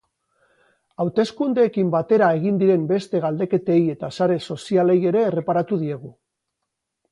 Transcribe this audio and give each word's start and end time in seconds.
Hauteskundeekin 1.03 1.91
batera 1.97 2.29
egin 2.39 2.57
diren 2.63 2.87
beste 2.93 3.21
galdeketei 3.27 3.77
eta 3.95 4.09
sare 4.17 4.41
sozialei 4.55 4.99
ere 5.13 5.25
erreparatu 5.29 5.83
diegu. 5.87 6.13